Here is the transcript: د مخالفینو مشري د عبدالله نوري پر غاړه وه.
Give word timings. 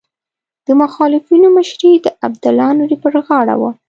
د 0.65 0.67
مخالفینو 0.81 1.47
مشري 1.57 1.91
د 2.05 2.07
عبدالله 2.25 2.69
نوري 2.79 2.97
پر 3.03 3.13
غاړه 3.27 3.55
وه. 3.61 3.71